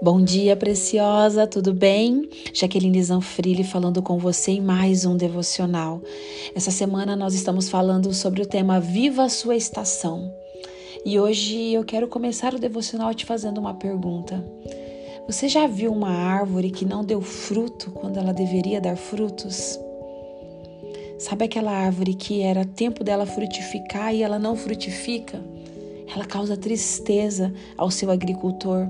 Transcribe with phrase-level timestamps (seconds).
[0.00, 2.30] Bom dia, preciosa, tudo bem?
[2.54, 6.00] Jaqueline Zanfrilli falando com você em mais um devocional.
[6.54, 10.32] Essa semana nós estamos falando sobre o tema Viva a Sua Estação.
[11.04, 14.44] E hoje eu quero começar o devocional te fazendo uma pergunta.
[15.26, 19.80] Você já viu uma árvore que não deu fruto quando ela deveria dar frutos?
[21.18, 25.42] Sabe aquela árvore que era tempo dela frutificar e ela não frutifica?
[26.14, 28.88] Ela causa tristeza ao seu agricultor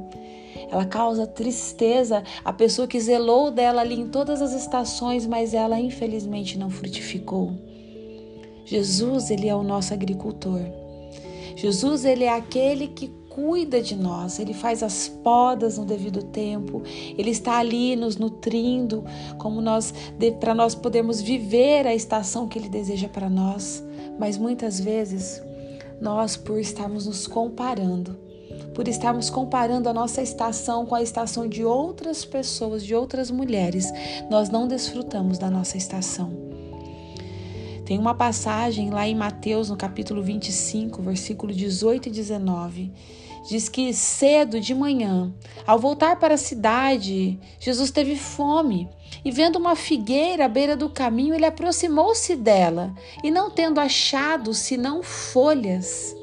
[0.70, 5.80] ela causa tristeza à pessoa que zelou dela ali em todas as estações, mas ela
[5.80, 7.52] infelizmente não frutificou.
[8.64, 10.60] Jesus, ele é o nosso agricultor.
[11.56, 16.82] Jesus, ele é aquele que cuida de nós, ele faz as podas no devido tempo,
[17.16, 19.04] ele está ali nos nutrindo,
[19.38, 19.94] como nós
[20.40, 23.82] para nós podermos viver a estação que ele deseja para nós.
[24.18, 25.40] Mas muitas vezes
[26.00, 28.18] nós por estarmos nos comparando,
[28.78, 33.92] por estarmos comparando a nossa estação com a estação de outras pessoas, de outras mulheres,
[34.30, 36.30] nós não desfrutamos da nossa estação.
[37.84, 42.92] Tem uma passagem lá em Mateus, no capítulo 25, versículo 18 e 19.
[43.48, 45.34] Diz que cedo de manhã,
[45.66, 48.88] ao voltar para a cidade, Jesus teve fome.
[49.24, 54.54] E vendo uma figueira à beira do caminho, ele aproximou-se dela, e não tendo achado
[54.54, 56.14] senão folhas,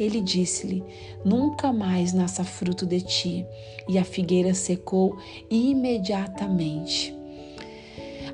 [0.00, 0.82] ele disse-lhe:
[1.24, 3.46] Nunca mais nasça fruto de ti.
[3.88, 5.18] E a figueira secou
[5.50, 7.14] imediatamente.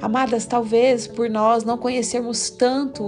[0.00, 3.02] Amadas, talvez por nós não conhecermos tanto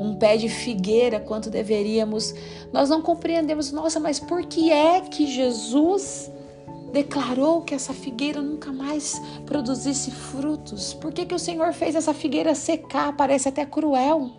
[0.00, 2.32] um pé de figueira quanto deveríamos,
[2.72, 6.30] nós não compreendemos, nossa, mas por que é que Jesus
[6.92, 10.94] declarou que essa figueira nunca mais produzisse frutos?
[10.94, 13.16] Por que, que o Senhor fez essa figueira secar?
[13.16, 14.30] Parece até cruel.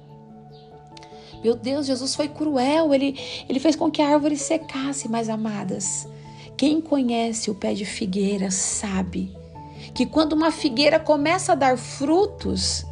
[1.44, 3.17] Meu Deus, Jesus foi cruel, ele,
[3.50, 6.08] ele fez com que a árvore secasse, mas amadas,
[6.56, 9.32] quem conhece o pé de figueira sabe
[9.93, 12.86] que quando uma figueira começa a dar frutos,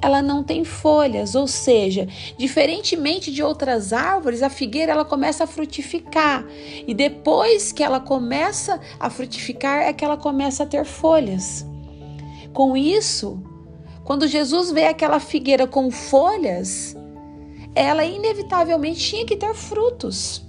[0.00, 2.06] ela não tem folhas, ou seja,
[2.38, 6.44] diferentemente de outras árvores, a figueira ela começa a frutificar.
[6.86, 11.66] E depois que ela começa a frutificar é que ela começa a ter folhas.
[12.52, 13.42] Com isso,
[14.04, 16.96] quando Jesus vê aquela figueira com folhas,
[17.76, 20.42] ela inevitavelmente tinha que ter frutos.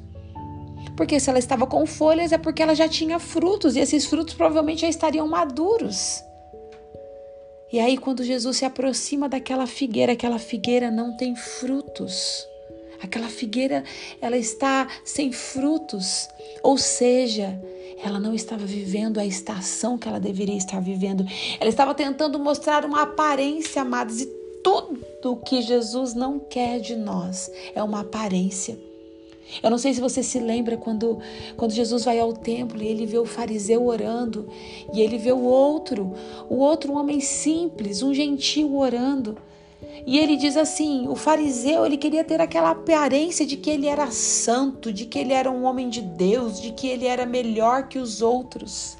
[0.95, 4.33] Porque se ela estava com folhas é porque ela já tinha frutos e esses frutos
[4.33, 6.23] provavelmente já estariam maduros.
[7.71, 12.47] E aí, quando Jesus se aproxima daquela figueira, aquela figueira não tem frutos.
[13.03, 13.83] Aquela figueira,
[14.21, 16.27] ela está sem frutos,
[16.63, 17.61] ou seja,
[18.03, 21.25] ela não estava vivendo a estação que ela deveria estar vivendo.
[21.59, 27.51] Ela estava tentando mostrar uma aparência, amados, e tudo que Jesus não quer de nós
[27.75, 28.77] é uma aparência.
[29.63, 31.19] Eu não sei se você se lembra quando,
[31.55, 34.47] quando Jesus vai ao templo e ele vê o fariseu orando
[34.93, 36.13] e ele vê o outro,
[36.49, 39.37] o outro homem simples, um gentil orando.
[40.05, 44.11] E ele diz assim: o fariseu ele queria ter aquela aparência de que ele era
[44.11, 47.99] santo, de que ele era um homem de Deus, de que ele era melhor que
[47.99, 48.97] os outros.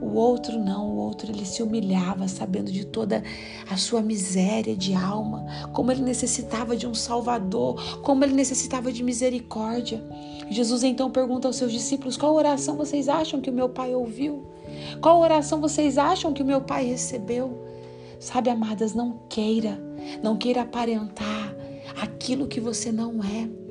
[0.00, 3.22] O outro não, o outro ele se humilhava, sabendo de toda
[3.68, 9.02] a sua miséria de alma, como ele necessitava de um Salvador, como ele necessitava de
[9.02, 10.02] misericórdia.
[10.50, 14.44] Jesus então pergunta aos seus discípulos: qual oração vocês acham que o meu pai ouviu?
[15.00, 17.62] Qual oração vocês acham que o meu pai recebeu?
[18.18, 19.78] Sabe, amadas, não queira,
[20.22, 21.54] não queira aparentar
[22.00, 23.63] aquilo que você não é.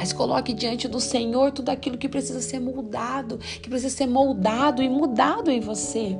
[0.00, 4.82] Mas coloque diante do Senhor tudo aquilo que precisa ser moldado, que precisa ser moldado
[4.82, 6.18] e mudado em você.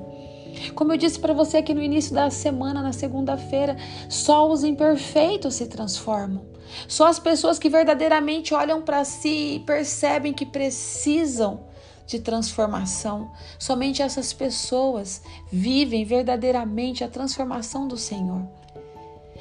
[0.74, 5.54] Como eu disse para você aqui no início da semana, na segunda-feira, só os imperfeitos
[5.54, 6.44] se transformam.
[6.86, 11.64] Só as pessoas que verdadeiramente olham para si e percebem que precisam
[12.06, 13.30] de transformação.
[13.58, 18.59] Somente essas pessoas vivem verdadeiramente a transformação do Senhor.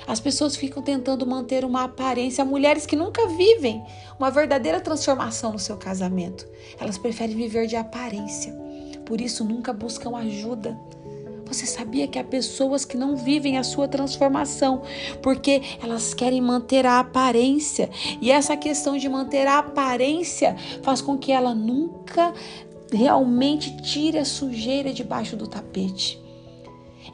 [0.08, 3.84] As pessoas ficam tentando manter uma aparência, mulheres que nunca vivem
[4.18, 6.48] uma verdadeira transformação no seu casamento.
[6.80, 8.54] Elas preferem viver de aparência,
[9.06, 10.78] por isso nunca buscam ajuda.
[11.46, 14.84] Você sabia que há pessoas que não vivem a sua transformação
[15.22, 17.90] porque elas querem manter a aparência,
[18.22, 22.34] e essa questão de manter a aparência faz com que ela nunca
[22.92, 26.22] realmente tire a sujeira debaixo do tapete.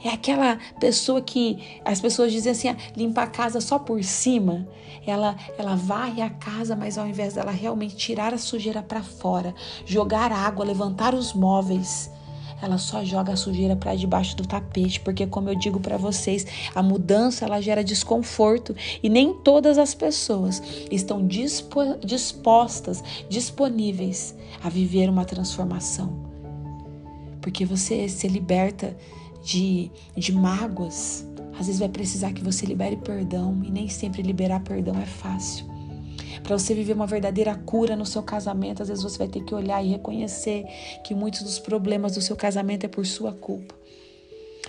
[0.04, 4.68] É aquela pessoa que as pessoas dizem assim, ah, limpa a casa só por cima.
[5.06, 9.54] Ela ela varre a casa, mas ao invés dela realmente tirar a sujeira para fora,
[9.86, 12.10] jogar água, levantar os móveis,
[12.62, 16.46] ela só joga a sujeira para debaixo do tapete, porque como eu digo para vocês,
[16.74, 24.70] a mudança ela gera desconforto e nem todas as pessoas estão dispo, dispostas, disponíveis a
[24.70, 26.26] viver uma transformação.
[27.42, 28.98] Porque você se liberta
[29.46, 34.62] de, de mágoas, às vezes vai precisar que você libere perdão e nem sempre liberar
[34.62, 35.66] perdão é fácil.
[36.42, 39.54] Para você viver uma verdadeira cura no seu casamento, às vezes você vai ter que
[39.54, 40.66] olhar e reconhecer
[41.04, 43.76] que muitos dos problemas do seu casamento é por sua culpa.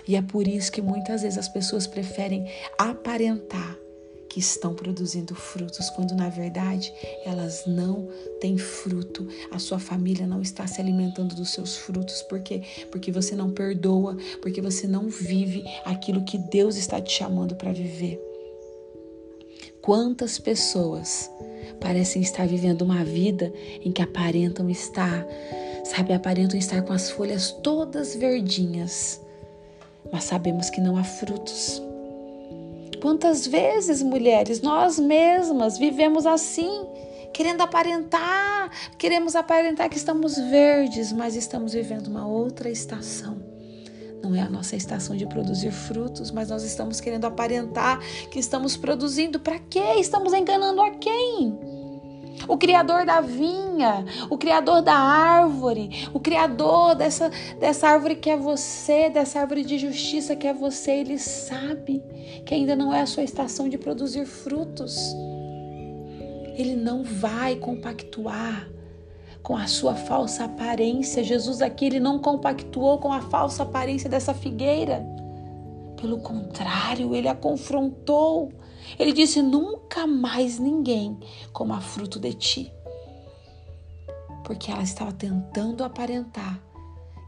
[0.06, 2.46] E é por isso que muitas vezes as pessoas preferem
[2.78, 3.76] aparentar
[4.28, 6.92] que estão produzindo frutos, quando na verdade
[7.24, 8.08] elas não
[8.40, 9.26] têm fruto.
[9.50, 12.22] A sua família não está se alimentando dos seus frutos.
[12.22, 12.62] Por quê?
[12.90, 17.72] Porque você não perdoa, porque você não vive aquilo que Deus está te chamando para
[17.72, 18.20] viver.
[19.80, 21.30] Quantas pessoas
[21.80, 25.24] parecem estar vivendo uma vida em que aparentam estar,
[25.84, 29.20] sabe, aparentam estar com as folhas todas verdinhas,
[30.12, 31.80] mas sabemos que não há frutos.
[33.00, 36.86] Quantas vezes, mulheres, nós mesmas vivemos assim,
[37.32, 43.36] querendo aparentar, queremos aparentar que estamos verdes, mas estamos vivendo uma outra estação.
[44.22, 48.00] Não é a nossa estação de produzir frutos, mas nós estamos querendo aparentar
[48.30, 49.38] que estamos produzindo.
[49.38, 49.94] Para quê?
[49.98, 51.75] Estamos enganando a quem?
[52.48, 58.36] O Criador da vinha, o Criador da árvore, o Criador dessa, dessa árvore que é
[58.36, 62.02] você, dessa árvore de justiça que é você, Ele sabe
[62.44, 65.14] que ainda não é a sua estação de produzir frutos.
[66.56, 68.68] Ele não vai compactuar
[69.42, 71.22] com a sua falsa aparência.
[71.22, 75.06] Jesus aqui, ele não compactuou com a falsa aparência dessa figueira.
[76.00, 78.50] Pelo contrário, ele a confrontou
[78.98, 81.18] ele disse: Nunca mais ninguém
[81.52, 82.72] coma fruto de ti.
[84.44, 86.62] Porque ela estava tentando aparentar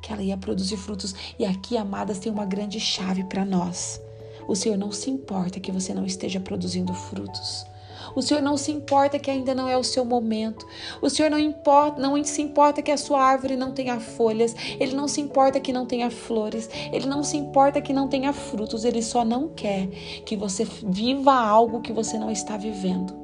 [0.02, 1.14] que ela ia produzir frutos.
[1.38, 4.00] E aqui, amadas, tem uma grande chave para nós.
[4.46, 7.66] O Senhor não se importa que você não esteja produzindo frutos.
[8.14, 10.66] O Senhor não se importa que ainda não é o seu momento.
[11.00, 14.54] O Senhor não importa, não se importa que a sua árvore não tenha folhas.
[14.78, 16.68] Ele não se importa que não tenha flores.
[16.92, 18.84] Ele não se importa que não tenha frutos.
[18.84, 19.86] Ele só não quer
[20.24, 23.14] que você viva algo que você não está vivendo.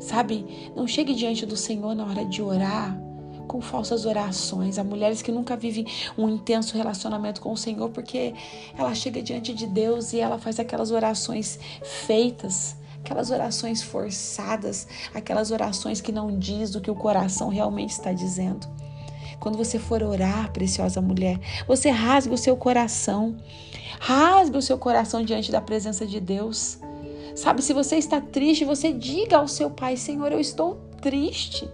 [0.00, 0.70] Sabe?
[0.74, 2.98] Não chegue diante do Senhor na hora de orar
[3.46, 4.78] com falsas orações.
[4.78, 5.86] Há mulheres que nunca vivem
[6.18, 8.34] um intenso relacionamento com o Senhor porque
[8.76, 15.50] ela chega diante de Deus e ela faz aquelas orações feitas aquelas orações forçadas, aquelas
[15.50, 18.66] orações que não diz o que o coração realmente está dizendo.
[19.38, 23.36] Quando você for orar, preciosa mulher, você rasga o seu coração.
[24.00, 26.78] Rasga o seu coração diante da presença de Deus.
[27.36, 31.68] Sabe, se você está triste, você diga ao seu pai: Senhor, eu estou triste.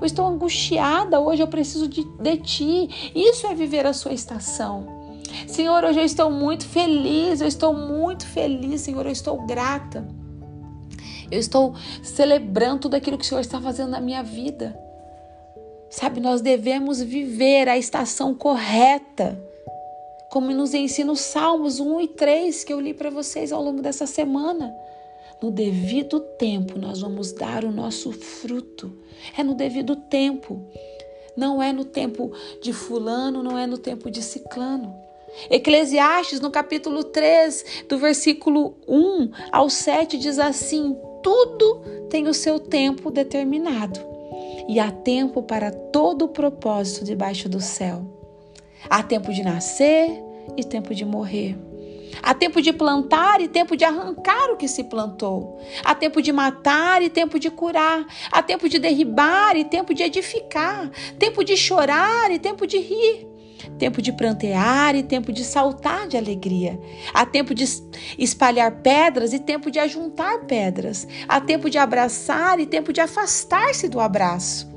[0.00, 3.12] Eu estou angustiada hoje, eu preciso de, de ti.
[3.14, 5.12] Isso é viver a sua estação.
[5.46, 10.21] Senhor, hoje eu estou muito feliz, eu estou muito feliz, Senhor, eu estou grata.
[11.32, 14.78] Eu estou celebrando tudo aquilo que o Senhor está fazendo na minha vida.
[15.88, 19.42] Sabe, nós devemos viver a estação correta,
[20.30, 23.80] como nos ensina os Salmos 1 e 3 que eu li para vocês ao longo
[23.80, 24.74] dessa semana.
[25.42, 28.94] No devido tempo, nós vamos dar o nosso fruto.
[29.36, 30.62] É no devido tempo.
[31.34, 32.30] Não é no tempo
[32.60, 34.94] de Fulano, não é no tempo de Ciclano.
[35.50, 42.58] Eclesiastes, no capítulo 3, do versículo 1 ao 7, diz assim: tudo tem o seu
[42.58, 44.00] tempo determinado
[44.68, 48.04] e há tempo para todo o propósito debaixo do céu.
[48.88, 50.22] Há tempo de nascer
[50.56, 51.56] e tempo de morrer.
[52.22, 55.58] Há tempo de plantar e tempo de arrancar o que se plantou.
[55.82, 58.06] Há tempo de matar e tempo de curar.
[58.30, 60.90] Há tempo de derribar e tempo de edificar.
[61.18, 63.31] Tempo de chorar e tempo de rir
[63.78, 66.78] tempo de prantear e tempo de saltar de alegria.
[67.12, 67.64] Há tempo de
[68.18, 71.06] espalhar pedras e tempo de ajuntar pedras.
[71.28, 74.72] Há tempo de abraçar e tempo de afastar-se do abraço.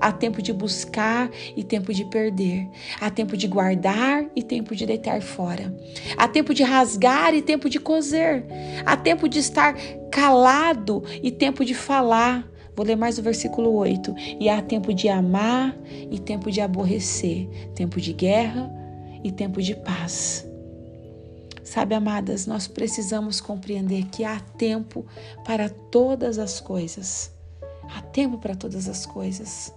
[0.00, 2.68] Há tempo de buscar e tempo de perder.
[3.00, 5.74] Há tempo de guardar e tempo de deitar fora.
[6.16, 8.44] Há tempo de rasgar e tempo de coser.
[8.84, 9.74] Há tempo de estar
[10.10, 12.46] calado e tempo de falar.
[12.76, 14.14] Vou ler mais o versículo 8.
[14.38, 15.74] E há tempo de amar
[16.10, 18.70] e tempo de aborrecer, tempo de guerra
[19.24, 20.46] e tempo de paz.
[21.64, 25.04] Sabe, amadas, nós precisamos compreender que há tempo
[25.44, 27.32] para todas as coisas.
[27.94, 29.72] Há tempo para todas as coisas.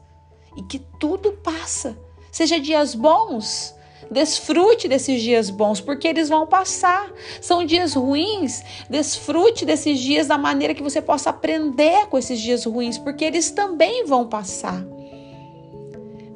[0.57, 1.97] E que tudo passa.
[2.31, 3.73] Seja dias bons,
[4.09, 7.11] Desfrute desses dias bons, porque eles vão passar.
[7.41, 8.63] São dias ruins.
[8.89, 13.51] Desfrute desses dias da maneira que você possa aprender com esses dias ruins, porque eles
[13.51, 14.85] também vão passar.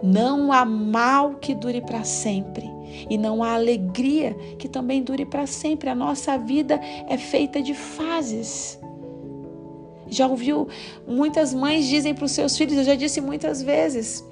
[0.01, 2.69] Não há mal que dure para sempre
[3.09, 5.89] e não há alegria que também dure para sempre.
[5.89, 8.79] A nossa vida é feita de fases.
[10.07, 10.67] Já ouviu?
[11.07, 14.23] Muitas mães dizem para os seus filhos, eu já disse muitas vezes,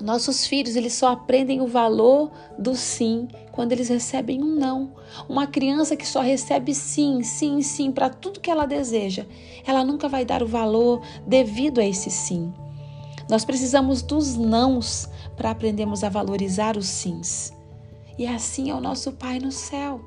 [0.00, 4.92] nossos filhos, eles só aprendem o valor do sim quando eles recebem um não.
[5.28, 9.26] Uma criança que só recebe sim, sim, sim para tudo que ela deseja,
[9.66, 12.52] ela nunca vai dar o valor devido a esse sim.
[13.28, 17.52] Nós precisamos dos nãos para aprendermos a valorizar os sims.
[18.18, 20.00] E assim é o nosso Pai no céu.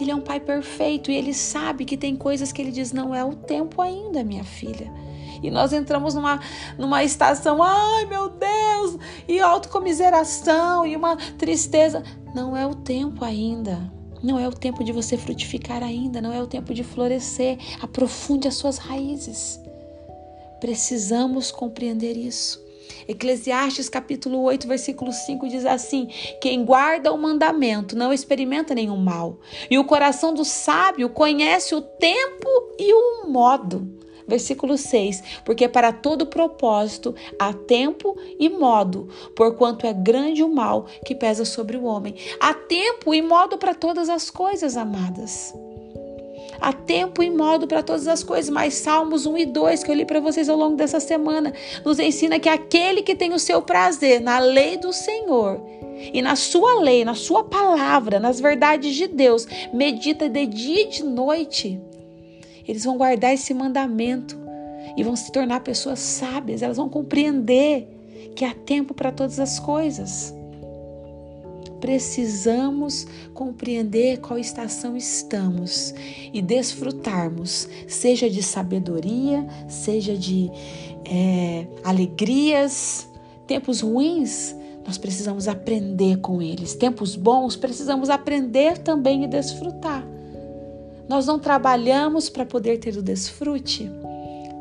[0.00, 3.14] Ele é um pai perfeito e ele sabe que tem coisas que ele diz: não
[3.14, 4.90] é o tempo ainda, minha filha.
[5.42, 6.40] E nós entramos numa,
[6.78, 12.02] numa estação, ai meu Deus, e autocomiseração e uma tristeza.
[12.34, 13.92] Não é o tempo ainda.
[14.22, 17.58] Não é o tempo de você frutificar ainda, não é o tempo de florescer.
[17.80, 19.60] Aprofunde as suas raízes.
[20.60, 22.62] Precisamos compreender isso.
[23.08, 26.06] Eclesiastes capítulo 8, versículo 5 diz assim:
[26.40, 31.80] Quem guarda o mandamento não experimenta nenhum mal, e o coração do sábio conhece o
[31.80, 34.01] tempo e o modo.
[34.26, 40.86] Versículo 6: Porque para todo propósito há tempo e modo, porquanto é grande o mal
[41.04, 42.14] que pesa sobre o homem.
[42.40, 45.54] Há tempo e modo para todas as coisas, amadas.
[46.60, 49.96] Há tempo e modo para todas as coisas, mas Salmos 1 e 2, que eu
[49.96, 51.52] li para vocês ao longo dessa semana,
[51.84, 55.60] nos ensina que aquele que tem o seu prazer na lei do Senhor
[56.12, 60.88] e na sua lei, na sua palavra, nas verdades de Deus, medita de dia e
[60.88, 61.80] de noite,
[62.66, 64.38] eles vão guardar esse mandamento
[64.96, 67.88] e vão se tornar pessoas sábias, elas vão compreender
[68.34, 70.34] que há tempo para todas as coisas
[71.82, 75.92] precisamos compreender qual estação estamos
[76.32, 80.48] e desfrutarmos, seja de sabedoria, seja de
[81.04, 83.08] é, alegrias,
[83.48, 84.54] tempos ruins.
[84.86, 86.76] Nós precisamos aprender com eles.
[86.76, 90.06] Tempos bons, precisamos aprender também e desfrutar.
[91.12, 93.90] Nós não trabalhamos para poder ter o desfrute.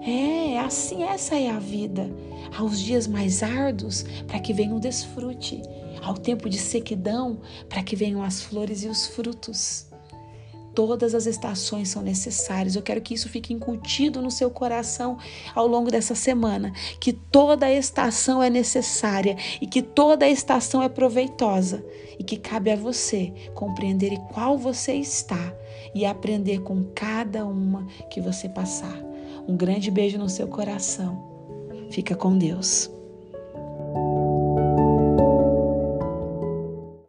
[0.05, 2.11] É, assim, essa é a vida.
[2.53, 5.61] Há os dias mais árduos para que venha o desfrute
[6.03, 7.39] ao tempo de sequidão,
[7.69, 9.90] para que venham as flores e os frutos.
[10.73, 12.75] Todas as estações são necessárias.
[12.75, 15.17] Eu quero que isso fique incutido no seu coração
[15.53, 16.71] ao longo dessa semana.
[16.99, 21.83] Que toda estação é necessária e que toda estação é proveitosa.
[22.17, 25.53] E que cabe a você compreender qual você está
[25.93, 28.97] e aprender com cada uma que você passar.
[29.47, 31.29] Um grande beijo no seu coração.
[31.89, 32.89] Fica com Deus.